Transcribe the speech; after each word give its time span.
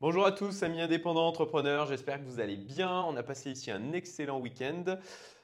Bonjour 0.00 0.24
à 0.24 0.30
tous, 0.30 0.62
amis 0.62 0.80
indépendants, 0.80 1.26
entrepreneurs, 1.26 1.88
j'espère 1.88 2.20
que 2.20 2.24
vous 2.24 2.38
allez 2.38 2.56
bien. 2.56 3.02
On 3.08 3.16
a 3.16 3.24
passé 3.24 3.50
ici 3.50 3.72
un 3.72 3.92
excellent 3.92 4.38
week-end, 4.38 4.84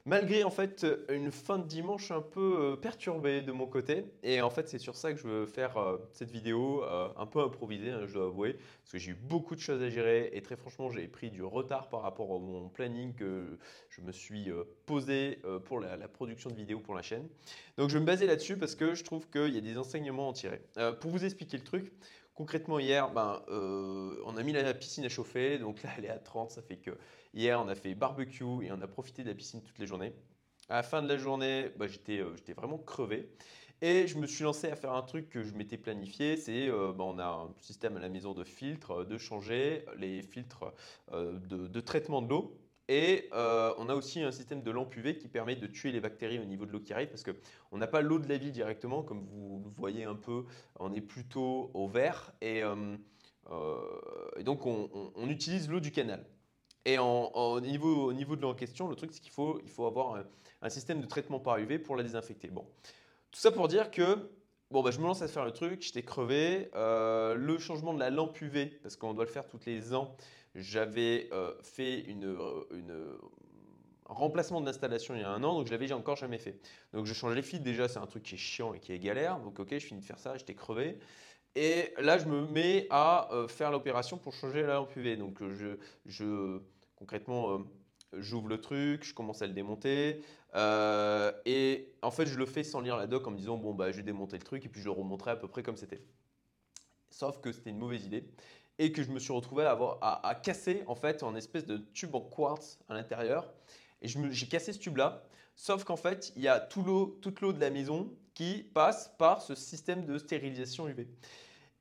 malgré 0.04 0.44
en 0.44 0.50
fait 0.50 0.86
une 1.08 1.32
fin 1.32 1.58
de 1.58 1.66
dimanche 1.66 2.12
un 2.12 2.20
peu 2.20 2.58
euh, 2.60 2.76
perturbée 2.76 3.42
de 3.42 3.50
mon 3.50 3.66
côté. 3.66 4.04
Et 4.22 4.40
en 4.42 4.50
fait, 4.50 4.68
c'est 4.68 4.78
sur 4.78 4.94
ça 4.94 5.12
que 5.12 5.18
je 5.18 5.26
veux 5.26 5.46
faire 5.46 5.76
euh, 5.76 5.96
cette 6.12 6.30
vidéo 6.30 6.84
euh, 6.84 7.08
un 7.16 7.26
peu 7.26 7.40
improvisée, 7.40 7.90
hein, 7.90 8.02
je 8.06 8.14
dois 8.14 8.26
avouer, 8.26 8.52
parce 8.52 8.92
que 8.92 8.98
j'ai 8.98 9.10
eu 9.10 9.14
beaucoup 9.14 9.56
de 9.56 9.60
choses 9.60 9.82
à 9.82 9.90
gérer 9.90 10.30
et 10.32 10.40
très 10.40 10.54
franchement, 10.54 10.88
j'ai 10.88 11.08
pris 11.08 11.32
du 11.32 11.42
retard 11.42 11.88
par 11.88 12.02
rapport 12.02 12.32
à 12.32 12.38
mon 12.38 12.68
planning 12.68 13.12
que 13.12 13.58
je 13.90 14.02
me 14.02 14.12
suis 14.12 14.52
posé 14.86 15.40
pour 15.64 15.80
la, 15.80 15.96
la, 15.96 16.06
production 16.06 16.48
de 16.48 16.54
vidéos 16.54 16.78
pour 16.78 16.94
la 16.94 17.02
chaîne. 17.02 17.26
Donc, 17.76 17.90
je 17.90 17.94
vais 17.94 18.00
me 18.00 18.06
baser 18.06 18.26
là-dessus 18.28 18.56
parce 18.56 18.76
que 18.76 18.94
je 18.94 19.02
trouve 19.02 19.28
qu'il 19.28 19.52
y 19.52 19.58
a 19.58 19.60
des 19.60 19.78
enseignements 19.78 20.28
à 20.28 20.30
en 20.30 20.32
tirer. 20.32 20.62
pour 21.00 21.10
vous 21.10 21.24
expliquer 21.24 21.56
le 21.56 21.64
truc, 21.64 21.90
Concrètement, 22.34 22.80
hier, 22.80 23.12
ben, 23.12 23.42
euh, 23.48 24.20
on 24.24 24.36
a 24.36 24.42
mis 24.42 24.52
la 24.52 24.74
piscine 24.74 25.04
à 25.04 25.08
chauffer. 25.08 25.58
Donc 25.58 25.82
là, 25.82 25.90
elle 25.96 26.04
est 26.04 26.10
à 26.10 26.18
30. 26.18 26.50
Ça 26.50 26.62
fait 26.62 26.78
que 26.78 26.90
hier, 27.32 27.60
on 27.60 27.68
a 27.68 27.74
fait 27.76 27.94
barbecue 27.94 28.64
et 28.64 28.72
on 28.72 28.80
a 28.80 28.88
profité 28.88 29.22
de 29.22 29.28
la 29.28 29.34
piscine 29.34 29.62
toute 29.62 29.78
les 29.78 29.86
journées. 29.86 30.12
À 30.68 30.76
la 30.76 30.82
fin 30.82 31.02
de 31.02 31.08
la 31.08 31.16
journée, 31.16 31.70
ben, 31.76 31.86
j'étais 31.86 32.22
vraiment 32.54 32.78
crevé. 32.78 33.30
Et 33.82 34.06
je 34.08 34.18
me 34.18 34.26
suis 34.26 34.44
lancé 34.44 34.68
à 34.68 34.76
faire 34.76 34.92
un 34.92 35.02
truc 35.02 35.28
que 35.28 35.42
je 35.42 35.52
m'étais 35.54 35.76
planifié. 35.76 36.36
C'est 36.36 36.68
euh, 36.68 36.92
ben, 36.92 37.04
on 37.04 37.18
a 37.18 37.26
un 37.26 37.54
système 37.60 37.96
à 37.96 38.00
la 38.00 38.08
maison 38.08 38.34
de 38.34 38.42
filtres, 38.42 39.06
de 39.06 39.18
changer 39.18 39.84
les 39.96 40.22
filtres 40.22 40.72
de 41.12 41.80
traitement 41.80 42.20
de 42.20 42.28
l'eau. 42.28 42.63
Et 42.88 43.30
euh, 43.32 43.72
on 43.78 43.88
a 43.88 43.94
aussi 43.94 44.22
un 44.22 44.30
système 44.30 44.62
de 44.62 44.70
lampe 44.70 44.94
UV 44.96 45.16
qui 45.16 45.28
permet 45.28 45.56
de 45.56 45.66
tuer 45.66 45.90
les 45.90 46.00
bactéries 46.00 46.38
au 46.38 46.44
niveau 46.44 46.66
de 46.66 46.72
l'eau 46.72 46.80
qui 46.80 46.92
arrive 46.92 47.08
parce 47.08 47.22
qu'on 47.22 47.78
n'a 47.78 47.86
pas 47.86 48.02
l'eau 48.02 48.18
de 48.18 48.28
la 48.28 48.36
vie 48.36 48.52
directement, 48.52 49.02
comme 49.02 49.24
vous 49.24 49.62
le 49.64 49.70
voyez 49.70 50.04
un 50.04 50.14
peu, 50.14 50.44
on 50.78 50.92
est 50.92 51.00
plutôt 51.00 51.70
au 51.72 51.88
vert 51.88 52.32
et, 52.42 52.62
euh, 52.62 52.96
euh, 53.50 54.42
donc 54.42 54.66
on, 54.66 55.28
utilise 55.28 55.70
l'eau 55.70 55.80
du 55.80 55.92
canal. 55.92 56.26
Et 56.84 56.98
au, 56.98 57.60
niveau, 57.60 58.12
de 58.12 58.42
l'eau 58.42 58.50
en 58.50 58.54
question, 58.54 58.88
le 58.88 58.96
truc 58.96 59.12
c'est 59.14 59.20
qu'il 59.20 59.32
faut, 59.32 59.58
il 59.62 59.70
faut 59.70 59.86
avoir 59.86 60.22
un, 60.60 60.68
système 60.68 61.00
de 61.00 61.06
traitement 61.06 61.40
par 61.40 61.56
UV 61.56 61.78
pour 61.78 61.96
la 61.96 62.02
désinfecter. 62.02 62.48
Bon, 62.48 62.66
tout 63.30 63.40
ça 63.40 63.50
pour 63.50 63.68
dire 63.68 63.90
que 63.90 64.30
Bon, 64.74 64.82
bah, 64.82 64.90
je 64.90 64.98
me 64.98 65.04
lance 65.04 65.22
à 65.22 65.28
faire 65.28 65.44
le 65.44 65.52
truc, 65.52 65.82
j'étais 65.82 66.02
crevé. 66.02 66.68
le 66.74 67.56
changement 67.60 67.94
de 67.94 68.00
la 68.00 68.10
lampe 68.10 68.40
UV, 68.40 68.66
parce 68.82 68.96
qu'on 68.96 69.14
doit 69.14 69.24
le 69.24 69.30
faire 69.30 69.46
toutes 69.46 69.66
les 69.66 69.94
ans, 69.94 70.16
j'avais 70.56 71.28
euh, 71.32 71.54
fait 71.62 72.00
une, 72.00 72.24
euh, 72.24 73.16
remplacement 74.06 74.60
de 74.60 74.66
l'installation 74.66 75.14
il 75.14 75.20
y 75.20 75.22
a 75.22 75.30
un 75.30 75.44
an, 75.44 75.54
donc 75.54 75.68
je 75.68 75.70
l'avais 75.70 75.92
encore 75.92 76.16
jamais 76.16 76.38
fait. 76.38 76.58
Donc 76.92 77.06
je 77.06 77.14
change 77.14 77.36
les 77.36 77.42
fils, 77.42 77.60
déjà 77.60 77.86
c'est 77.86 78.00
un 78.00 78.06
truc 78.08 78.24
qui 78.24 78.34
est 78.34 78.38
chiant 78.38 78.74
et 78.74 78.80
qui 78.80 78.90
est 78.90 78.98
galère, 78.98 79.38
donc 79.38 79.60
ok, 79.60 79.68
je 79.70 79.78
finis 79.78 80.00
de 80.00 80.04
faire 80.04 80.18
ça, 80.18 80.36
j'étais 80.36 80.56
crevé. 80.56 80.98
Et 81.54 81.94
là 81.98 82.18
je 82.18 82.24
me 82.24 82.44
mets 82.44 82.88
à 82.90 83.32
euh, 83.32 83.46
faire 83.46 83.70
l'opération 83.70 84.18
pour 84.18 84.32
changer 84.32 84.62
la 84.62 84.74
lampe 84.74 84.96
UV. 84.96 85.16
Donc 85.16 85.38
je, 85.52 85.78
je 86.04 86.60
concrètement, 86.96 87.60
j'ouvre 88.18 88.48
le 88.48 88.60
truc, 88.60 89.04
je 89.04 89.14
commence 89.14 89.42
à 89.42 89.46
le 89.46 89.52
démonter, 89.52 90.22
et 90.54 91.88
en 92.02 92.10
fait 92.10 92.26
je 92.26 92.38
le 92.38 92.46
fais 92.46 92.64
sans 92.64 92.80
lire 92.80 92.96
la 92.96 93.06
doc 93.06 93.26
en 93.26 93.30
me 93.30 93.36
disant 93.36 93.56
bon 93.56 93.74
bah 93.74 93.90
je 93.90 93.96
vais 93.96 94.02
démonter 94.02 94.36
le 94.36 94.44
truc 94.44 94.64
et 94.64 94.68
puis 94.68 94.80
je 94.80 94.86
le 94.86 94.92
remonterai 94.92 95.32
à 95.32 95.36
peu 95.36 95.48
près 95.48 95.62
comme 95.62 95.76
c'était. 95.76 96.02
Sauf 97.10 97.40
que 97.40 97.52
c'était 97.52 97.70
une 97.70 97.78
mauvaise 97.78 98.04
idée 98.04 98.24
et 98.78 98.92
que 98.92 99.02
je 99.02 99.10
me 99.10 99.18
suis 99.18 99.32
retrouvé 99.32 99.64
à, 99.64 99.70
avoir, 99.70 99.98
à, 100.02 100.34
casser 100.34 100.82
en 100.86 100.94
fait 100.94 101.22
un 101.22 101.34
espèce 101.34 101.64
de 101.64 101.78
tube 101.92 102.14
en 102.14 102.20
quartz 102.20 102.78
à 102.88 102.94
l'intérieur. 102.94 103.52
Et 104.02 104.08
j'ai 104.08 104.46
cassé 104.46 104.72
ce 104.72 104.78
tube-là, 104.78 105.22
sauf 105.54 105.84
qu'en 105.84 105.96
fait, 105.96 106.32
il 106.36 106.42
y 106.42 106.48
a 106.48 106.60
tout 106.60 107.18
toute 107.22 107.40
l'eau 107.40 107.52
de 107.52 107.60
la 107.60 107.70
maison 107.70 108.12
qui 108.34 108.64
passe 108.74 109.12
par 109.16 109.42
ce 109.42 109.54
système 109.54 110.04
de 110.04 110.18
stérilisation 110.18 110.88
UV. 110.88 111.06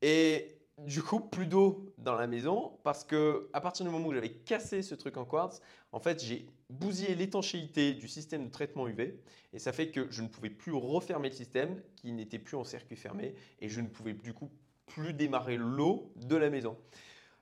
Et 0.02 0.56
du 0.78 1.02
coup, 1.02 1.20
plus 1.20 1.46
d'eau 1.46 1.92
dans 1.98 2.14
la 2.14 2.26
maison 2.26 2.72
parce 2.82 3.04
que 3.04 3.48
à 3.52 3.60
partir 3.60 3.86
du 3.86 3.92
moment 3.92 4.08
où 4.08 4.14
j'avais 4.14 4.32
cassé 4.32 4.82
ce 4.82 4.94
truc 4.94 5.16
en 5.16 5.24
quartz, 5.24 5.60
en 5.92 6.00
fait, 6.00 6.22
j'ai 6.22 6.46
bousillé 6.68 7.14
l'étanchéité 7.14 7.94
du 7.94 8.08
système 8.08 8.46
de 8.46 8.50
traitement 8.50 8.88
UV 8.88 9.20
et 9.52 9.58
ça 9.58 9.72
fait 9.72 9.88
que 9.90 10.10
je 10.10 10.22
ne 10.22 10.28
pouvais 10.28 10.50
plus 10.50 10.72
refermer 10.72 11.28
le 11.28 11.34
système 11.34 11.80
qui 11.96 12.12
n'était 12.12 12.38
plus 12.38 12.56
en 12.56 12.64
circuit 12.64 12.96
fermé 12.96 13.34
et 13.60 13.68
je 13.68 13.80
ne 13.80 13.86
pouvais 13.86 14.14
du 14.14 14.34
coup 14.34 14.50
plus 14.86 15.12
démarrer 15.12 15.56
l'eau 15.56 16.12
de 16.16 16.36
la 16.36 16.50
maison. 16.50 16.76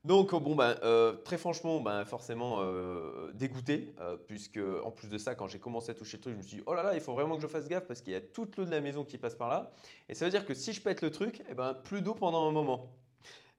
Donc, 0.05 0.35
bon, 0.35 0.57
ben, 0.57 0.75
euh, 0.83 1.13
très 1.13 1.39
franchement, 1.39 1.81
ben, 1.81 2.05
forcément 2.05 2.57
euh, 2.59 3.31
dégoûté, 3.35 3.95
euh, 4.01 4.17
puisque 4.17 4.59
en 4.83 4.91
plus 4.91 5.09
de 5.09 5.17
ça, 5.17 5.37
quand 5.37 5.47
j'ai 5.47 5.61
commencé 5.61 5.93
à 5.93 5.95
toucher 5.95 6.17
le 6.17 6.23
truc, 6.23 6.33
je 6.35 6.39
me 6.39 6.43
suis 6.43 6.57
dit, 6.57 6.63
oh 6.67 6.75
là 6.75 6.83
là, 6.83 6.95
il 6.95 7.01
faut 7.01 7.15
vraiment 7.15 7.37
que 7.37 7.43
je 7.43 7.47
fasse 7.47 7.69
gaffe 7.69 7.87
parce 7.87 8.01
qu'il 8.01 8.13
y 8.13 8.17
a 8.17 8.21
toute 8.21 8.57
l'eau 8.57 8.65
de 8.65 8.71
la 8.71 8.81
maison 8.81 9.05
qui 9.05 9.17
passe 9.17 9.37
par 9.37 9.49
là. 9.49 9.71
Et 10.09 10.15
ça 10.15 10.25
veut 10.25 10.33
dire 10.33 10.45
que 10.45 10.55
si 10.55 10.73
je 10.73 10.83
pète 10.83 11.03
le 11.03 11.13
truc, 11.13 11.43
eh 11.49 11.55
ben, 11.55 11.75
plus 11.75 12.03
d'eau 12.03 12.15
pendant 12.15 12.49
un 12.49 12.53
moment. 12.53 12.91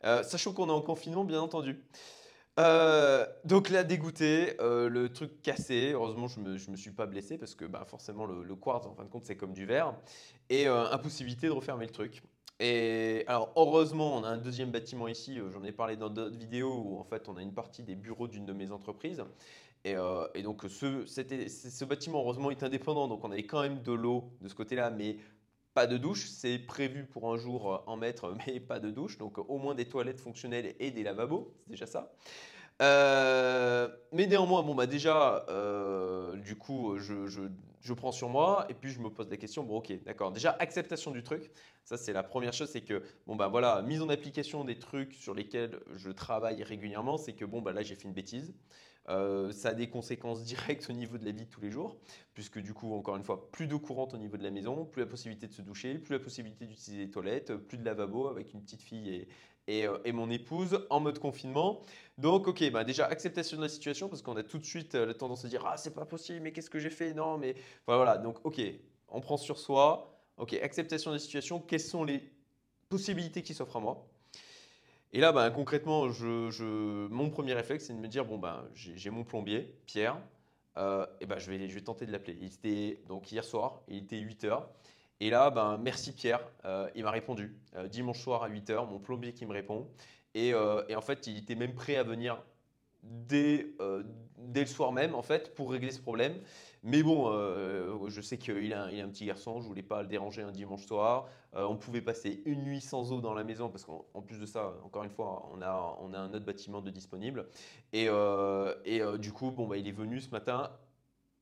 Sachant 0.03 0.53
qu'on 0.53 0.67
est 0.67 0.71
en 0.71 0.81
confinement, 0.81 1.23
bien 1.23 1.41
entendu. 1.41 1.83
donc 2.57 3.69
là, 3.69 3.83
dégoûté, 3.83 4.55
le 4.59 5.07
truc 5.07 5.41
cassé. 5.41 5.91
Heureusement, 5.93 6.27
je 6.27 6.39
ne 6.39 6.71
me, 6.71 6.77
suis 6.77 6.91
pas 6.91 7.05
blessé 7.05 7.37
parce 7.37 7.55
que 7.55 7.65
ben, 7.65 7.83
forcément, 7.85 8.25
le, 8.25 8.43
le, 8.43 8.55
quartz, 8.55 8.85
en 8.85 8.93
fin 8.93 9.03
de 9.03 9.09
compte, 9.09 9.25
c'est 9.25 9.37
comme 9.37 9.53
du 9.53 9.65
verre. 9.65 9.93
Et 10.49 10.67
impossibilité 10.67 11.47
de 11.47 11.51
refermer 11.51 11.85
le 11.85 11.91
truc. 11.91 12.21
Et 12.59 13.23
alors, 13.27 13.51
heureusement, 13.55 14.15
on 14.15 14.23
a 14.23 14.29
un 14.29 14.37
deuxième 14.37 14.71
bâtiment 14.71 15.07
ici. 15.07 15.39
Euh, 15.39 15.49
j'en 15.51 15.63
ai 15.63 15.71
parlé 15.71 15.97
dans 15.97 16.09
d'autres 16.09 16.37
vidéos 16.37 16.81
où 16.85 16.97
en 16.97 17.03
fait, 17.03 17.27
on 17.27 17.35
a 17.35 17.41
une 17.41 17.53
partie 17.53 17.83
des 17.83 17.95
bureaux 17.95 18.27
d'une 18.27 18.45
de 18.45 18.53
mes 18.53 18.71
entreprises. 18.71 19.23
Et, 19.83 19.95
euh, 19.97 20.27
donc, 20.43 20.63
ce, 20.69 21.05
ce, 21.05 21.85
bâtiment, 21.85 22.19
heureusement, 22.19 22.51
est 22.51 22.63
indépendant. 22.63 23.07
Donc, 23.07 23.25
on 23.25 23.31
avait 23.31 23.45
quand 23.45 23.61
même 23.61 23.81
de 23.81 23.91
l'eau 23.91 24.31
de 24.41 24.47
ce 24.47 24.55
côté-là, 24.55 24.91
mais 24.91 25.17
pas 25.73 25.88
de 25.88 25.97
douche. 25.97 26.28
C'est 26.28 26.59
prévu 26.59 27.06
pour 27.06 27.31
un 27.34 27.38
jour 27.38 27.73
euh, 27.73 27.78
en 27.88 27.97
mettre, 27.97 28.35
mais 28.47 28.59
pas 28.59 28.79
de 28.79 28.91
douche. 28.91 29.17
Donc, 29.17 29.38
au 29.38 29.57
moins 29.57 29.75
des 29.75 29.85
toilettes 29.85 30.19
fonctionnelles 30.19 30.75
et 30.79 30.91
des 30.91 31.03
lavabos. 31.03 31.53
C'est 31.63 31.69
déjà 31.69 31.85
ça. 31.85 32.13
mais 32.79 34.28
néanmoins, 34.28 34.63
bon, 34.63 34.75
bah 34.75 34.88
déjà, 34.88 35.45
du 36.44 36.56
coup, 36.56 36.97
je 37.83 37.94
prends 37.94 38.13
sur 38.13 38.29
moi 38.29 38.66
et 38.69 38.73
puis 38.73 38.89
je 38.89 39.00
me 39.00 39.09
pose 39.09 39.29
la 39.29 39.38
question, 39.38 39.63
bon 39.63 39.78
ok, 39.78 40.03
d'accord, 40.03 40.31
déjà 40.31 40.56
acceptation 40.59 41.12
du 41.12 41.22
truc, 41.22 41.51
ça 41.83 41.97
c'est 41.97 42.13
la 42.13 42.23
première 42.23 42.53
chose, 42.53 42.69
c'est 42.69 42.81
que, 42.81 43.03
bon 43.28 43.35
bah 43.35 43.50
voilà, 43.50 43.81
mise 43.81 44.01
en 44.01 44.09
application 44.09 44.63
des 44.63 44.79
trucs 44.79 45.13
sur 45.13 45.33
lesquels 45.33 45.79
je 45.95 46.09
travaille 46.09 46.63
régulièrement, 46.63 47.17
c'est 47.17 47.33
que 47.33 47.44
bon 47.44 47.62
bah 47.62 47.73
là 47.73 47.83
j'ai 47.83 47.95
fait 47.95 48.07
une 48.07 48.13
bêtise, 48.13 48.56
euh, 49.09 49.51
ça 49.51 49.69
a 49.69 49.73
des 49.73 49.89
conséquences 49.89 50.43
directes 50.43 50.89
au 50.89 50.93
niveau 50.93 51.17
de 51.17 51.25
la 51.25 51.31
vie 51.31 51.45
de 51.45 51.49
tous 51.49 51.61
les 51.61 51.71
jours, 51.71 51.97
puisque 52.33 52.59
du 52.59 52.73
coup, 52.73 52.93
encore 52.93 53.17
une 53.17 53.23
fois, 53.23 53.51
plus 53.51 53.67
d'eau 53.67 53.79
courante 53.79 54.13
au 54.13 54.17
niveau 54.17 54.37
de 54.37 54.43
la 54.43 54.51
maison, 54.51 54.85
plus 54.85 55.01
la 55.01 55.07
possibilité 55.07 55.47
de 55.47 55.53
se 55.53 55.61
doucher, 55.61 55.95
plus 55.95 56.13
la 56.13 56.19
possibilité 56.19 56.65
d'utiliser 56.65 57.03
les 57.05 57.11
toilettes, 57.11 57.55
plus 57.55 57.77
de 57.77 57.83
lavabo 57.85 58.27
avec 58.27 58.53
une 58.53 58.61
petite 58.61 58.81
fille 58.81 59.27
et, 59.67 59.85
euh, 59.87 59.97
mon 60.13 60.29
épouse 60.29 60.85
en 60.89 60.99
mode 60.99 61.19
confinement. 61.19 61.81
Donc, 62.17 62.47
ok, 62.47 62.69
bah 62.71 62.83
déjà 62.83 63.05
acceptation 63.07 63.57
de 63.57 63.63
la 63.63 63.69
situation 63.69 64.07
parce 64.09 64.21
qu'on 64.21 64.37
a 64.37 64.43
tout 64.43 64.57
de 64.57 64.65
suite 64.65 64.95
euh, 64.95 65.05
la 65.05 65.13
tendance 65.13 65.45
à 65.45 65.47
dire 65.47 65.65
ah 65.65 65.77
c'est 65.77 65.93
pas 65.93 66.05
possible, 66.05 66.39
mais 66.41 66.51
qu'est-ce 66.51 66.69
que 66.69 66.79
j'ai 66.79 66.89
fait? 66.89 67.13
Non, 67.13 67.37
mais 67.37 67.55
voilà. 67.87 68.17
Donc, 68.17 68.37
ok, 68.45 68.61
on 69.09 69.21
prend 69.21 69.37
sur 69.37 69.59
soi. 69.59 70.09
Ok, 70.37 70.53
acceptation 70.53 71.11
de 71.11 71.15
la 71.15 71.19
situation. 71.19 71.59
Quelles 71.59 71.79
sont 71.79 72.03
les 72.03 72.23
possibilités 72.89 73.43
qui 73.43 73.53
s'offrent 73.53 73.77
à 73.77 73.79
moi? 73.79 74.07
Et 75.16 75.19
là, 75.19 75.31
bah, 75.31 75.51
concrètement, 75.51 76.07
mon 76.59 77.29
premier 77.29 77.53
réflexe, 77.53 77.85
c'est 77.85 77.94
de 77.94 78.00
me 78.00 78.07
dire 78.07 78.25
bon 78.25 78.40
ben, 78.40 78.68
j'ai 78.74 79.09
mon 79.12 79.24
plombier, 79.24 79.75
Pierre. 79.85 80.18
Euh, 80.78 81.06
et 81.22 81.28
ben, 81.28 81.38
je 81.38 81.51
vais, 81.51 81.81
tenter 81.81 82.07
de 82.07 82.12
l'appeler. 82.12 82.35
Il 82.41 82.47
était 82.47 83.00
donc 83.07 83.31
hier 83.31 83.44
soir, 83.44 83.81
il 83.88 83.97
était 83.97 84.18
8 84.18 84.46
heures. 84.46 84.69
Et 85.19 85.29
là, 85.29 85.78
merci 85.79 86.13
Pierre, 86.13 86.41
euh, 86.66 86.90
il 86.96 87.03
m'a 87.03 87.12
répondu. 87.12 87.56
Euh, 87.75 87.88
dimanche 87.88 88.19
soir 88.19 88.44
à 88.44 88.50
8h, 88.50 88.90
mon 88.90 89.00
plombier 89.00 89.34
qui 89.34 89.46
me 89.46 89.53
répond. 89.53 89.88
Et, 90.34 90.56
en 90.56 91.01
fait, 91.01 91.28
il 91.28 91.38
était 91.38 91.53
même 91.53 91.75
prêt 91.75 91.95
à 91.95 92.03
venir 92.03 92.41
dès, 93.03 93.67
dès, 94.37 94.61
le 94.61 94.67
soir 94.67 94.91
même, 94.91 95.15
en 95.15 95.21
fait, 95.21 95.53
pour 95.53 95.71
régler 95.71 95.91
ce 95.91 96.01
problème. 96.01 96.35
Mais 96.83 97.01
bon, 97.01 97.31
je 98.09 98.21
sais 98.21 98.37
qu'il 98.37 98.73
a, 98.73 98.83
a, 98.83 98.87
un 98.87 99.07
petit 99.07 99.25
garçon, 99.25 99.61
je 99.61 99.67
voulais 99.67 99.83
pas 99.83 100.01
le 100.01 100.07
déranger 100.07 100.41
un 100.41 100.51
dimanche 100.51 100.85
soir. 100.85 101.27
on 101.53 101.77
pouvait 101.77 102.01
passer 102.01 102.41
une 102.45 102.63
nuit 102.63 102.81
sans 102.81 103.11
eau 103.13 103.21
dans 103.21 103.33
la 103.33 103.43
maison, 103.43 103.69
parce 103.69 103.85
qu'en 103.85 104.21
plus 104.21 104.39
de 104.39 104.45
ça, 104.45 104.73
encore 104.83 105.03
une 105.03 105.09
fois, 105.09 105.49
on 105.53 105.61
a, 105.61 105.97
on 106.01 106.13
a 106.13 106.19
un 106.19 106.33
autre 106.33 106.45
bâtiment 106.45 106.81
de 106.81 106.89
disponible. 106.89 107.47
Et, 107.94 108.09
et 108.85 109.01
du 109.17 109.31
coup, 109.31 109.51
bon, 109.51 109.67
bah, 109.67 109.77
il 109.77 109.88
est 109.88 109.94
venu 109.94 110.19
ce 110.19 110.29
matin 110.29 110.69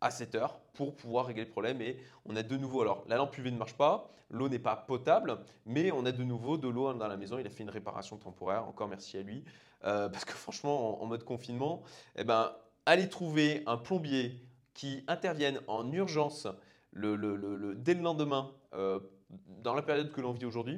à 0.02 0.12
7 0.12 0.36
heures 0.36 0.60
pour 0.74 0.96
pouvoir 0.96 1.28
régler 1.28 1.46
le 1.46 1.50
problème. 1.50 1.82
Et 1.82 1.98
on 2.26 2.36
a 2.36 2.44
de 2.44 2.58
nouveau, 2.58 2.82
alors 2.82 3.04
la 3.08 3.18
lampe 3.18 3.38
UV 3.38 3.52
ne 3.52 3.58
marche 3.58 3.76
pas, 3.76 4.12
l'eau 4.30 4.50
n'est 4.50 4.60
pas 4.60 4.76
potable, 4.76 5.38
mais 5.66 5.92
on 5.92 6.06
a 6.06 6.12
de 6.12 6.24
nouveau 6.24 6.58
de 6.58 6.68
l'eau 6.68 6.94
dans 6.94 7.08
la 7.08 7.18
maison. 7.18 7.38
Il 7.38 7.48
a 7.48 7.50
fait 7.50 7.64
une 7.64 7.70
réparation 7.70 8.18
temporaire, 8.18 8.66
encore 8.68 8.88
merci 8.88 9.18
à 9.18 9.22
lui. 9.22 9.44
Euh, 9.84 10.10
parce 10.10 10.26
que 10.26 10.34
franchement, 10.34 11.02
en, 11.02 11.06
mode 11.06 11.24
confinement, 11.24 11.82
eh 12.16 12.24
ben, 12.24 12.52
aller 12.86 13.10
trouver 13.10 13.64
un 13.66 13.78
plombier 13.78 14.40
qui 14.74 15.04
intervienne 15.08 15.60
en 15.68 15.92
urgence 15.92 16.48
le, 16.92 17.16
le, 17.16 17.76
dès 17.76 17.94
le 17.94 18.02
lendemain, 18.02 18.52
euh, 18.74 19.00
dans 19.64 19.74
la 19.74 19.82
période 19.82 20.12
que 20.12 20.22
l'on 20.22 20.34
vit 20.34 20.46
aujourd'hui, 20.46 20.76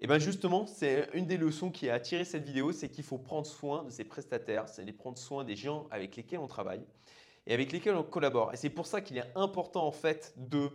et 0.00 0.04
eh 0.04 0.06
bien 0.06 0.20
justement, 0.20 0.64
c'est 0.66 1.08
une 1.12 1.26
des 1.26 1.36
leçons 1.36 1.72
qui 1.72 1.90
a 1.90 1.94
attiré 1.94 2.24
cette 2.24 2.44
vidéo, 2.44 2.70
c'est 2.70 2.88
qu'il 2.88 3.02
faut 3.02 3.18
prendre 3.18 3.46
soin 3.46 3.82
de 3.82 3.90
ses 3.90 4.04
prestataires, 4.04 4.68
c'est 4.68 4.84
prendre 4.92 5.18
soin 5.18 5.42
des 5.42 5.56
gens 5.56 5.88
avec 5.90 6.14
lesquels 6.14 6.38
on 6.38 6.46
travaille 6.46 6.84
et 7.48 7.54
avec 7.54 7.72
lesquels 7.72 7.96
on 7.96 8.04
collabore. 8.04 8.52
Et 8.52 8.56
c'est 8.56 8.70
pour 8.70 8.86
ça 8.86 9.00
qu'il 9.00 9.16
est 9.16 9.32
important 9.34 9.84
en 9.86 9.92
fait 9.92 10.34
de 10.36 10.70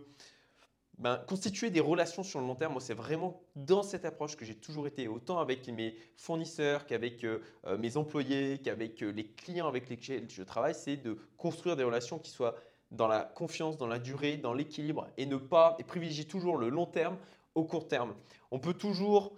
ben, 0.98 1.16
constituer 1.26 1.70
des 1.70 1.80
relations 1.80 2.22
sur 2.22 2.40
le 2.40 2.46
long 2.46 2.54
terme, 2.54 2.72
moi, 2.72 2.80
c'est 2.80 2.94
vraiment 2.94 3.42
dans 3.56 3.82
cette 3.82 4.04
approche 4.04 4.36
que 4.36 4.44
j'ai 4.44 4.54
toujours 4.54 4.86
été, 4.86 5.08
autant 5.08 5.40
avec 5.40 5.66
mes 5.68 5.96
fournisseurs 6.16 6.86
qu'avec 6.86 7.24
euh, 7.24 7.40
euh, 7.66 7.78
mes 7.78 7.96
employés, 7.96 8.58
qu'avec 8.58 9.02
euh, 9.02 9.10
les 9.10 9.26
clients 9.26 9.66
avec 9.66 9.88
lesquels 9.88 10.28
je 10.28 10.42
travaille, 10.42 10.74
c'est 10.74 10.96
de 10.96 11.18
construire 11.36 11.76
des 11.76 11.82
relations 11.82 12.18
qui 12.18 12.30
soient 12.30 12.54
dans 12.92 13.08
la 13.08 13.22
confiance, 13.22 13.76
dans 13.76 13.88
la 13.88 13.98
durée, 13.98 14.36
dans 14.36 14.52
l'équilibre 14.52 15.08
et 15.16 15.26
ne 15.26 15.36
pas 15.36 15.76
et 15.80 15.84
privilégier 15.84 16.26
toujours 16.26 16.56
le 16.56 16.68
long 16.68 16.86
terme 16.86 17.16
au 17.56 17.64
court 17.64 17.88
terme. 17.88 18.14
On 18.52 18.60
peut 18.60 18.74
toujours 18.74 19.32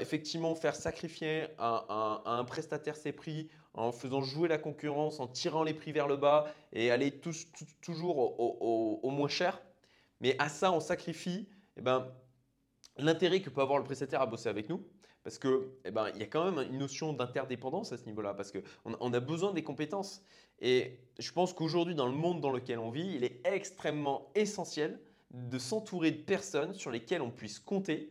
effectivement 0.00 0.54
faire 0.54 0.74
sacrifier 0.74 1.46
un, 1.58 2.20
un, 2.24 2.44
prestataire 2.44 2.96
ses 2.96 3.12
prix 3.12 3.48
en 3.74 3.92
faisant 3.92 4.22
jouer 4.22 4.48
la 4.48 4.58
concurrence, 4.58 5.20
en 5.20 5.28
tirant 5.28 5.62
les 5.62 5.74
prix 5.74 5.92
vers 5.92 6.08
le 6.08 6.16
bas 6.16 6.52
et 6.72 6.90
aller 6.90 7.20
toujours 7.80 8.40
au 8.40 9.10
moins 9.10 9.28
cher. 9.28 9.60
Mais 10.20 10.36
à 10.38 10.48
ça, 10.48 10.72
on 10.72 10.80
sacrifie 10.80 11.48
eh 11.76 11.80
ben, 11.80 12.08
l'intérêt 12.96 13.40
que 13.40 13.50
peut 13.50 13.60
avoir 13.60 13.78
le 13.78 13.84
prestataire 13.84 14.20
à 14.20 14.26
bosser 14.26 14.48
avec 14.48 14.68
nous. 14.68 14.84
Parce 15.24 15.38
qu'il 15.38 15.60
eh 15.84 15.90
ben, 15.90 16.08
y 16.16 16.22
a 16.22 16.26
quand 16.26 16.50
même 16.50 16.66
une 16.70 16.78
notion 16.78 17.12
d'interdépendance 17.12 17.92
à 17.92 17.98
ce 17.98 18.06
niveau-là, 18.06 18.34
parce 18.34 18.52
qu'on 18.52 18.96
on 19.00 19.12
a 19.12 19.20
besoin 19.20 19.52
des 19.52 19.62
compétences. 19.62 20.22
Et 20.60 20.98
je 21.18 21.32
pense 21.32 21.52
qu'aujourd'hui, 21.52 21.94
dans 21.94 22.06
le 22.06 22.14
monde 22.14 22.40
dans 22.40 22.50
lequel 22.50 22.78
on 22.78 22.90
vit, 22.90 23.14
il 23.14 23.24
est 23.24 23.40
extrêmement 23.44 24.30
essentiel 24.34 24.98
de 25.30 25.58
s'entourer 25.58 26.12
de 26.12 26.22
personnes 26.22 26.72
sur 26.72 26.90
lesquelles 26.90 27.20
on 27.20 27.30
puisse 27.30 27.58
compter, 27.58 28.10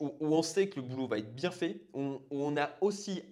où, 0.00 0.12
on 0.20 0.42
sait 0.42 0.68
que 0.68 0.80
le 0.80 0.86
boulot 0.86 1.06
va 1.06 1.18
être 1.18 1.34
bien 1.34 1.50
fait, 1.50 1.86
où 1.92 2.20
on 2.30 2.56
a 2.56 2.70
aussi 2.80 3.22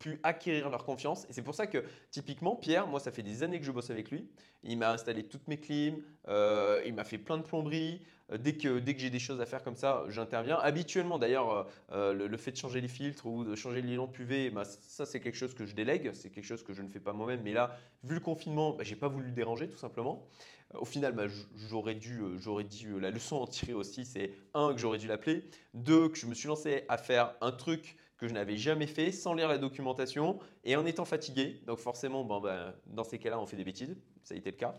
pu 0.00 0.18
acquérir 0.22 0.70
leur 0.70 0.84
confiance. 0.84 1.26
Et 1.28 1.32
c'est 1.32 1.42
pour 1.42 1.54
ça 1.54 1.68
que, 1.68 1.84
typiquement, 2.10 2.56
Pierre, 2.56 2.88
moi, 2.88 2.98
ça 2.98 3.12
fait 3.12 3.22
des 3.22 3.44
années 3.44 3.60
que 3.60 3.66
je 3.66 3.70
bosse 3.70 3.90
avec 3.90 4.10
lui. 4.10 4.26
Il 4.64 4.78
m'a 4.78 4.92
installé 4.92 5.22
toutes 5.24 5.46
mes 5.46 5.58
clims, 5.58 6.02
euh, 6.26 6.82
il 6.86 6.94
m'a 6.94 7.04
fait 7.04 7.18
plein 7.18 7.36
de 7.36 7.42
plomberies. 7.42 8.02
Euh, 8.32 8.38
dès 8.38 8.54
que, 8.54 8.78
dès 8.78 8.94
que 8.94 9.00
j'ai 9.00 9.10
des 9.10 9.18
choses 9.18 9.40
à 9.40 9.46
faire 9.46 9.62
comme 9.62 9.76
ça, 9.76 10.04
j'interviens. 10.08 10.56
Habituellement, 10.56 11.18
d'ailleurs, 11.18 11.68
euh, 11.92 12.14
le, 12.14 12.36
fait 12.38 12.50
de 12.50 12.56
changer 12.56 12.80
les 12.80 12.88
filtres 12.88 13.26
ou 13.26 13.44
de 13.44 13.54
changer 13.54 13.82
lampes 13.82 14.18
UV, 14.18 14.50
bah, 14.50 14.64
ça, 14.64 15.04
c'est 15.04 15.20
quelque 15.20 15.36
chose 15.36 15.54
que 15.54 15.66
je 15.66 15.74
délègue. 15.74 16.10
C'est 16.14 16.30
quelque 16.30 16.46
chose 16.46 16.64
que 16.64 16.72
je 16.72 16.80
ne 16.82 16.88
fais 16.88 17.00
pas 17.00 17.12
moi-même. 17.12 17.42
Mais 17.44 17.52
là, 17.52 17.76
vu 18.02 18.14
le 18.14 18.20
confinement, 18.20 18.72
bah, 18.72 18.84
je 18.84 18.90
n'ai 18.90 18.98
pas 18.98 19.08
voulu 19.08 19.26
le 19.26 19.32
déranger, 19.32 19.68
tout 19.68 19.78
simplement. 19.78 20.26
Au 20.74 20.86
final, 20.86 21.12
bah, 21.12 21.24
j'aurais 21.68 21.94
dû, 21.94 22.22
j'aurais 22.38 22.64
dû 22.64 22.98
la 23.00 23.10
leçon 23.10 23.36
en 23.36 23.46
tirer 23.46 23.74
aussi, 23.74 24.06
c'est 24.06 24.32
un, 24.54 24.72
que 24.72 24.78
j'aurais 24.78 24.98
dû 24.98 25.08
l'appeler, 25.08 25.44
deux, 25.74 26.08
que 26.08 26.16
je 26.16 26.26
me 26.26 26.34
suis 26.34 26.46
lancé 26.46 26.84
à 26.88 26.96
faire 26.96 27.34
un 27.40 27.50
truc 27.50 27.96
que 28.20 28.28
je 28.28 28.34
n'avais 28.34 28.58
jamais 28.58 28.86
fait 28.86 29.12
sans 29.12 29.32
lire 29.32 29.48
la 29.48 29.56
documentation 29.56 30.38
et 30.62 30.76
en 30.76 30.84
étant 30.84 31.06
fatigué. 31.06 31.62
Donc 31.66 31.78
forcément, 31.78 32.22
bon, 32.22 32.38
ben, 32.40 32.74
dans 32.86 33.02
ces 33.02 33.18
cas-là, 33.18 33.40
on 33.40 33.46
fait 33.46 33.56
des 33.56 33.64
bêtises. 33.64 33.96
Ça 34.22 34.34
a 34.34 34.36
été 34.36 34.50
le 34.50 34.58
cas. 34.58 34.78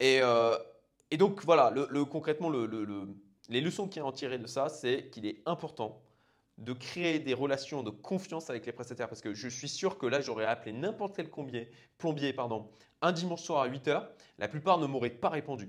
Et, 0.00 0.20
euh, 0.22 0.56
et 1.10 1.18
donc 1.18 1.44
voilà, 1.44 1.70
le, 1.70 2.04
concrètement, 2.06 2.50
les 2.50 3.60
leçons 3.60 3.88
qui 3.88 4.00
en 4.00 4.10
tiré 4.10 4.38
de 4.38 4.46
ça, 4.46 4.70
c'est 4.70 5.10
qu'il 5.10 5.26
est 5.26 5.42
important 5.44 6.02
de 6.56 6.72
créer 6.72 7.18
des 7.18 7.34
relations 7.34 7.82
de 7.82 7.90
confiance 7.90 8.48
avec 8.48 8.64
les 8.64 8.72
prestataires 8.72 9.08
parce 9.08 9.20
que 9.20 9.34
je 9.34 9.48
suis 9.48 9.68
sûr 9.68 9.98
que 9.98 10.06
là, 10.06 10.22
j'aurais 10.22 10.46
appelé 10.46 10.72
n'importe 10.72 11.14
quel 11.14 11.28
plombier, 11.30 11.70
plombier 11.98 12.32
pardon, 12.32 12.70
un 13.02 13.12
dimanche 13.12 13.42
soir 13.42 13.62
à 13.62 13.66
8 13.66 13.86
h 13.88 14.08
la 14.38 14.48
plupart 14.48 14.78
ne 14.78 14.86
m'auraient 14.86 15.10
pas 15.10 15.28
répondu. 15.28 15.68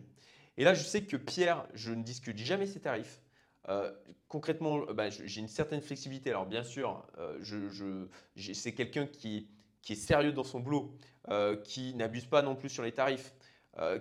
Et 0.56 0.64
là, 0.64 0.74
je 0.74 0.84
sais 0.84 1.04
que 1.04 1.18
Pierre, 1.18 1.68
je 1.74 1.92
ne 1.92 2.04
discute 2.04 2.38
jamais 2.38 2.66
ses 2.66 2.80
tarifs. 2.80 3.20
Euh, 3.69 3.92
concrètement, 4.27 4.81
euh, 4.89 4.94
bah, 4.94 5.10
j'ai 5.10 5.42
une 5.42 5.48
certaine 5.48 5.81
flexibilité. 5.81 6.30
Alors 6.30 6.45
bien 6.45 6.63
sûr, 6.63 7.06
euh, 7.18 8.07
c'est 8.54 8.74
quelqu'un 8.74 9.07
qui, 9.07 9.48
est 9.89 9.95
sérieux 9.95 10.31
dans 10.31 10.44
son 10.44 10.60
boulot, 10.60 10.95
qui 11.63 11.94
n'abuse 11.95 12.25
pas 12.25 12.42
non 12.42 12.56
plus 12.56 12.69
sur 12.69 12.83
les 12.83 12.92
tarifs, 12.92 13.33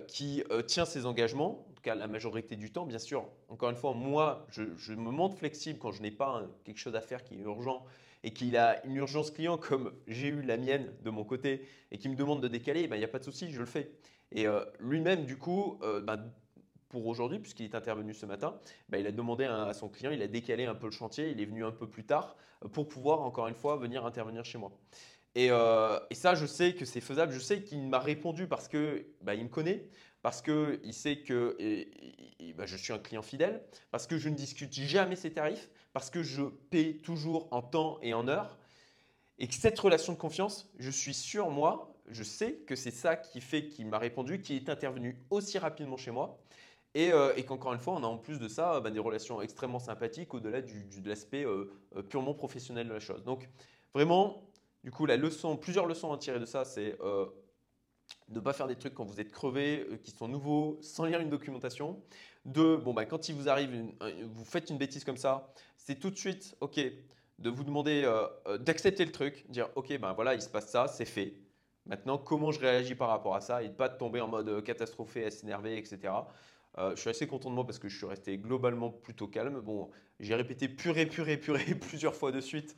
qui 0.07 0.43
tient 0.67 0.85
ses 0.85 1.05
engagements, 1.05 1.65
en 1.69 1.73
tout 1.73 1.81
cas 1.81 1.95
la 1.95 2.07
majorité 2.07 2.55
du 2.55 2.71
temps. 2.71 2.85
Bien 2.85 2.99
sûr, 2.99 3.27
encore 3.49 3.69
une 3.69 3.75
fois, 3.75 3.93
moi, 3.93 4.45
je, 4.49 4.93
me 4.93 5.11
montre 5.11 5.37
flexible 5.37 5.79
quand 5.79 5.91
je 5.91 6.01
n'ai 6.01 6.11
pas 6.11 6.45
quelque 6.63 6.77
chose 6.77 6.95
à 6.95 7.01
faire 7.01 7.23
qui 7.23 7.35
est 7.35 7.39
urgent 7.39 7.85
et 8.23 8.31
qu'il 8.31 8.55
a 8.55 8.85
une 8.85 8.95
urgence 8.95 9.31
client 9.31 9.57
comme 9.57 9.93
j'ai 10.07 10.29
eu 10.29 10.41
la 10.41 10.55
mienne 10.55 10.93
de 11.01 11.09
mon 11.09 11.25
côté 11.25 11.65
et 11.91 11.97
qui 11.97 12.07
me 12.07 12.15
demande 12.15 12.41
de 12.41 12.47
décaler, 12.47 12.87
bah, 12.87 12.95
il 12.95 12.99
n'y 12.99 13.05
a 13.05 13.09
pas 13.09 13.19
de 13.19 13.25
souci, 13.25 13.51
je 13.51 13.59
le 13.59 13.65
fais. 13.65 13.91
Et 14.31 14.45
lui-même, 14.79 15.25
du 15.25 15.37
coup, 15.37 15.79
bah, 16.03 16.17
pour 16.93 17.07
aujourd'hui, 17.07 17.39
puisqu'il 17.39 17.63
est 17.63 17.73
intervenu 17.73 18.13
ce 18.13 18.27
matin, 18.27 18.55
bah, 18.87 18.99
il 18.99 19.07
a 19.07 19.11
demandé 19.11 19.45
à, 19.45 19.73
son 19.73 19.89
client, 19.89 20.11
il 20.11 20.21
a 20.21 20.27
décalé 20.27 20.65
un 20.65 20.75
peu 20.75 20.85
le 20.85 20.91
chantier, 20.91 21.31
il 21.31 21.41
est 21.41 21.45
venu 21.45 21.65
un 21.65 21.71
peu 21.71 21.89
plus 21.89 22.05
tard 22.05 22.35
euh, 22.63 22.67
pour 22.67 22.87
pouvoir, 22.87 23.21
encore 23.21 23.47
une 23.47 23.55
fois, 23.55 23.77
venir 23.77 24.05
intervenir 24.05 24.45
chez 24.45 24.59
moi. 24.59 24.71
Euh, 25.39 25.99
et, 26.11 26.13
ça, 26.13 26.35
je 26.35 26.45
sais 26.45 26.75
que 26.75 26.85
c'est 26.85 27.01
faisable. 27.01 27.33
Je 27.33 27.39
sais 27.39 27.63
qu'il 27.63 27.81
m'a 27.81 27.97
répondu 27.97 28.45
parce 28.45 28.67
que 28.67 29.07
bah, 29.21 29.33
il 29.33 29.45
me 29.45 29.49
connaît, 29.49 29.89
parce 30.21 30.43
qu'il 30.43 30.93
sait 30.93 31.17
que 31.17 31.57
bah, 32.55 32.67
je 32.67 32.77
suis 32.77 32.93
un 32.93 32.99
client 32.99 33.23
fidèle, 33.23 33.63
parce 33.89 34.05
que 34.05 34.19
je 34.19 34.29
ne 34.29 34.35
discute 34.35 34.71
jamais 34.71 35.15
ses 35.15 35.33
tarifs, 35.33 35.71
parce 35.93 36.11
que 36.11 36.21
je 36.21 36.43
paie 36.43 36.99
toujours 37.03 37.47
en 37.49 37.63
temps 37.63 37.97
et 38.03 38.13
en 38.13 38.27
heure. 38.27 38.59
Et 39.39 39.47
que 39.47 39.55
cette 39.55 39.79
relation 39.79 40.13
de 40.13 40.19
confiance, 40.19 40.71
je 40.77 40.91
suis 40.91 41.15
sûr, 41.15 41.49
moi, 41.49 41.95
je 42.07 42.21
sais 42.21 42.53
que 42.67 42.75
c'est 42.75 42.91
ça 42.91 43.15
qui 43.15 43.41
fait 43.41 43.67
qu'il 43.67 43.87
m'a 43.87 43.97
répondu, 43.97 44.41
qui 44.41 44.55
est 44.55 44.69
intervenu 44.69 45.17
aussi 45.31 45.57
rapidement 45.57 45.97
chez 45.97 46.11
moi. 46.11 46.39
Euh, 46.95 47.33
et, 47.35 47.43
qu'encore 47.43 47.73
une 47.73 47.79
fois, 47.79 47.95
on 47.95 48.03
a 48.03 48.07
en 48.07 48.17
plus 48.17 48.39
de 48.39 48.47
ça 48.47 48.79
bah, 48.79 48.91
des 48.91 48.99
relations 48.99 49.41
extrêmement 49.41 49.79
sympathiques 49.79 50.33
au-delà 50.33 50.61
de 50.61 51.09
l'aspect 51.09 51.45
euh, 51.45 51.71
euh, 51.95 52.03
purement 52.03 52.33
professionnel 52.33 52.87
de 52.87 52.93
la 52.93 52.99
chose. 52.99 53.23
Donc 53.23 53.49
vraiment, 53.93 54.43
du 54.83 54.91
coup, 54.91 55.07
plusieurs 55.61 55.87
leçons 55.87 56.13
à 56.13 56.17
tirer 56.17 56.39
de 56.39 56.45
ça, 56.45 56.65
c'est 56.65 56.97
de 58.29 58.35
ne 58.35 58.39
pas 58.39 58.53
faire 58.53 58.67
des 58.67 58.75
trucs 58.75 58.93
quand 58.93 59.05
vous 59.05 59.19
êtes 59.19 59.31
crevé, 59.31 59.87
qui 60.03 60.11
sont 60.11 60.27
nouveaux, 60.27 60.77
sans 60.81 61.05
lire 61.05 61.19
une 61.19 61.29
documentation. 61.29 62.01
De, 62.45 62.75
bon, 62.75 62.93
bah, 62.93 63.05
quand 63.05 63.29
il 63.29 63.35
vous 63.35 63.49
arrive, 63.49 63.91
vous 64.23 64.45
faites 64.45 64.69
une 64.69 64.77
bêtise 64.77 65.03
comme 65.03 65.17
ça, 65.17 65.53
c'est 65.77 65.95
tout 65.99 66.09
de 66.09 66.17
suite, 66.17 66.55
ok, 66.59 66.79
de 67.39 67.49
vous 67.49 67.63
demander 67.63 68.03
d'accepter 68.59 69.05
le 69.05 69.11
truc, 69.11 69.45
dire, 69.49 69.69
ok, 69.75 69.97
ben 69.99 70.13
voilà, 70.13 70.35
il 70.35 70.41
se 70.41 70.49
passe 70.49 70.69
ça, 70.69 70.87
c'est 70.87 71.05
fait. 71.05 71.33
Maintenant, 71.85 72.17
comment 72.17 72.51
je 72.51 72.59
réagis 72.59 72.95
par 72.95 73.09
rapport 73.09 73.35
à 73.35 73.41
ça 73.41 73.63
et 73.63 73.69
de 73.69 73.73
pas 73.73 73.89
tomber 73.89 74.21
en 74.21 74.27
mode 74.27 74.63
catastrophé, 74.63 75.25
à 75.25 75.31
s'énerver, 75.31 75.77
etc. 75.77 76.13
Euh, 76.77 76.95
je 76.95 77.01
suis 77.01 77.09
assez 77.09 77.27
content 77.27 77.49
de 77.49 77.55
moi 77.55 77.65
parce 77.65 77.79
que 77.79 77.87
je 77.87 77.97
suis 77.97 78.05
resté 78.05 78.37
globalement 78.37 78.89
plutôt 78.89 79.27
calme. 79.27 79.59
Bon, 79.61 79.89
j'ai 80.19 80.35
répété 80.35 80.67
purée, 80.67 81.05
purée, 81.05 81.37
purée 81.37 81.75
plusieurs 81.81 82.15
fois 82.15 82.31
de 82.31 82.41
suite. 82.41 82.75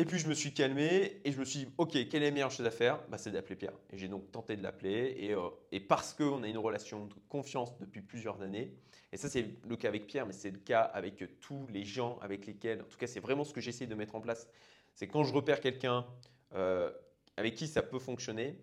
Et 0.00 0.04
puis 0.04 0.20
je 0.20 0.28
me 0.28 0.34
suis 0.34 0.54
calmé 0.54 1.20
et 1.24 1.32
je 1.32 1.40
me 1.40 1.44
suis 1.44 1.60
dit, 1.60 1.68
ok, 1.76 1.90
quelle 2.08 2.22
est 2.22 2.26
la 2.26 2.30
meilleure 2.30 2.52
chose 2.52 2.66
à 2.66 2.70
faire? 2.70 3.02
Bah, 3.08 3.18
C'est 3.18 3.32
d'appeler 3.32 3.56
Pierre. 3.56 3.72
Et 3.90 3.98
j'ai 3.98 4.06
donc 4.06 4.30
tenté 4.30 4.56
de 4.56 4.62
l'appeler. 4.62 5.16
Et, 5.18 5.34
euh, 5.34 5.48
et, 5.72 5.80
parce 5.80 6.14
qu'on 6.14 6.44
a 6.44 6.48
une 6.48 6.58
relation 6.58 7.06
de 7.06 7.14
confiance 7.28 7.76
depuis 7.80 8.00
plusieurs 8.00 8.40
années, 8.40 8.76
et 9.12 9.16
ça 9.16 9.28
c'est 9.28 9.44
le 9.66 9.76
cas 9.76 9.88
avec 9.88 10.06
Pierre, 10.06 10.26
mais 10.26 10.32
c'est 10.32 10.52
le 10.52 10.58
cas 10.58 10.82
avec 10.82 11.40
tous 11.40 11.66
les 11.70 11.84
gens 11.84 12.18
avec 12.20 12.46
lesquels, 12.46 12.82
en 12.82 12.84
tout 12.84 12.98
cas 12.98 13.08
c'est 13.08 13.18
vraiment 13.20 13.42
ce 13.42 13.52
que 13.52 13.60
j'essaie 13.60 13.86
de 13.86 13.94
mettre 13.96 14.14
en 14.14 14.20
place, 14.20 14.46
c'est 14.94 15.08
quand 15.08 15.24
je 15.24 15.32
repère 15.32 15.60
quelqu'un 15.60 16.06
euh, 16.54 16.92
avec 17.36 17.54
qui 17.54 17.66
ça 17.66 17.82
peut 17.82 17.98
fonctionner. 17.98 18.56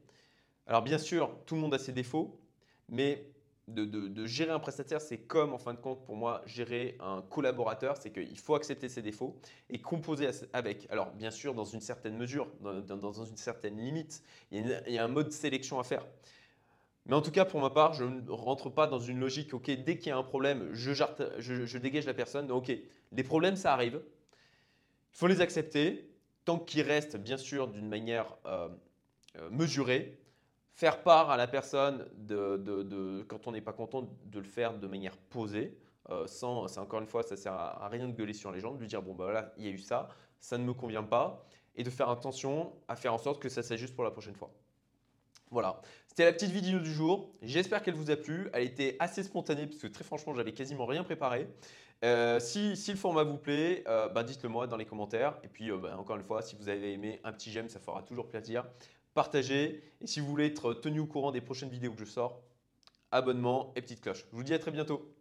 Alors 0.67 0.83
bien 0.83 0.97
sûr, 0.97 1.37
tout 1.45 1.55
le 1.55 1.61
monde 1.61 1.73
a 1.73 1.79
ses 1.79 1.91
défauts, 1.91 2.39
mais 2.87 3.34
de, 3.67 4.25
gérer 4.25 4.51
un 4.51 4.59
prestataire, 4.59 5.01
c'est 5.01 5.17
comme, 5.17 5.53
en 5.53 5.57
fin 5.57 5.73
de 5.73 5.79
compte, 5.79 6.05
pour 6.05 6.15
moi, 6.15 6.41
gérer 6.45 6.97
un 6.99 7.23
collaborateur. 7.29 7.97
C'est 7.97 8.11
qu'il 8.11 8.37
faut 8.37 8.55
accepter 8.55 8.89
ses 8.89 9.01
défauts 9.01 9.35
et 9.69 9.79
composer 9.79 10.29
avec. 10.53 10.87
Alors, 10.91 11.11
bien 11.11 11.31
sûr, 11.31 11.53
dans 11.53 11.65
une 11.65 11.81
certaine 11.81 12.15
mesure, 12.17 12.47
dans, 12.61 13.23
une 13.23 13.37
certaine 13.37 13.77
limite, 13.77 14.21
il 14.51 14.81
y, 14.87 14.97
a 14.97 15.03
un 15.03 15.07
mode 15.07 15.31
sélection 15.31 15.79
à 15.79 15.83
faire. 15.83 16.05
Mais 17.07 17.15
en 17.15 17.21
tout 17.21 17.31
cas, 17.31 17.45
pour 17.45 17.61
ma 17.61 17.69
part, 17.69 17.93
je 17.93 18.03
ne 18.03 18.29
rentre 18.31 18.69
pas 18.69 18.87
dans 18.87 18.99
une 18.99 19.19
logique, 19.19 19.53
OK, 19.53 19.69
dès 19.69 19.97
qu'il 19.97 20.07
y 20.07 20.11
a 20.11 20.17
un 20.17 20.23
problème, 20.23 20.69
je, 20.73 20.93
je, 20.93 21.77
dégage 21.77 22.05
la 22.05 22.13
personne. 22.13 22.51
OK, 22.51 22.71
les 23.11 23.23
problèmes, 23.23 23.55
ça 23.55 23.73
arrive. 23.73 24.01
Il 25.13 25.17
faut 25.17 25.27
les 25.27 25.41
accepter, 25.41 26.09
tant 26.45 26.59
qu'ils 26.59 26.81
restent, 26.81 27.17
bien 27.17 27.37
sûr, 27.37 27.67
d'une 27.67 27.87
manière 27.87 28.37
euh, 28.45 28.69
euh, 29.37 29.49
mesurée 29.49 30.19
faire 30.75 31.01
part 31.03 31.31
à 31.31 31.37
la 31.37 31.47
personne 31.47 32.05
de, 32.17 33.25
quand 33.27 33.47
on 33.47 33.53
n'est 33.53 33.61
pas 33.61 33.73
content 33.73 34.07
de 34.25 34.39
le 34.39 34.45
faire 34.45 34.77
de 34.77 34.87
manière 34.87 35.17
posée. 35.17 35.77
Euh, 36.11 36.27
sans, 36.27 36.67
c'est 36.67 36.79
encore 36.79 36.99
une 36.99 37.07
fois, 37.07 37.23
ça 37.23 37.35
sert 37.35 37.53
à, 37.53 37.87
rien 37.87 38.07
de 38.07 38.13
gueuler 38.13 38.33
sur 38.33 38.51
les 38.51 38.59
gens, 38.59 38.73
de 38.73 38.79
lui 38.79 38.87
dire 38.87 39.01
bon 39.01 39.15
bah 39.15 39.23
voilà, 39.23 39.53
il 39.57 39.65
y 39.65 39.67
a 39.67 39.71
eu 39.71 39.79
ça, 39.79 40.09
ça 40.39 40.59
ne 40.59 40.63
me 40.63 40.73
convient 40.73 41.01
pas, 41.01 41.43
et 41.75 41.83
de 41.83 41.89
faire 41.89 42.09
attention 42.09 42.73
à 42.87 42.95
faire 42.95 43.11
en 43.11 43.17
sorte 43.17 43.41
que 43.41 43.49
ça 43.49 43.63
s'ajuste 43.63 43.95
pour 43.95 44.03
la 44.03 44.11
prochaine 44.11 44.35
fois. 44.35 44.51
Voilà, 45.49 45.81
c'était 46.07 46.25
la 46.25 46.33
petite 46.33 46.51
vidéo 46.51 46.79
du 46.79 46.93
jour. 46.93 47.31
J'espère 47.41 47.81
qu'elle 47.81 47.95
vous 47.95 48.11
a 48.11 48.17
plu. 48.17 48.49
Elle 48.53 48.65
était 48.65 48.97
assez 48.99 49.23
spontanée 49.23 49.65
parce 49.65 49.79
que 49.79 49.87
très 49.87 50.03
franchement, 50.03 50.33
j'avais 50.35 50.53
quasiment 50.53 50.85
rien 50.85 51.03
préparé. 51.03 51.47
Euh, 52.03 52.39
si, 52.39 52.75
le 52.87 52.95
format 52.97 53.23
vous 53.23 53.37
plaît, 53.37 53.83
euh, 53.87 54.09
bah, 54.09 54.23
dites-le 54.23 54.49
moi 54.49 54.67
dans 54.67 54.77
les 54.77 54.85
commentaires. 54.85 55.39
Et 55.43 55.47
puis, 55.47 55.71
bah, 55.71 55.95
encore 55.97 56.17
une 56.17 56.23
fois, 56.23 56.41
si 56.41 56.55
vous 56.55 56.67
avez 56.67 56.93
aimé, 56.93 57.21
un 57.23 57.31
petit 57.31 57.51
j'aime, 57.51 57.69
ça 57.69 57.79
fera 57.79 58.03
toujours 58.03 58.27
plaisir 58.27 58.65
partagez. 59.15 59.81
Et 60.01 60.07
si 60.07 60.19
vous 60.19 60.27
voulez 60.27 60.45
être 60.45 60.75
tenu 60.75 60.99
au 60.99 61.07
courant 61.07 61.31
des 61.31 61.41
prochaines 61.41 61.69
vidéos 61.69 61.93
que 61.93 61.99
je 61.99 62.05
sors, 62.05 62.43
abonnement 63.11 63.73
et 63.75 63.81
petite 63.81 64.01
cloche. 64.01 64.25
Je 64.31 64.35
vous 64.35 64.43
dis 64.43 64.53
à 64.53 64.59
très 64.59 64.71
bientôt. 64.71 65.11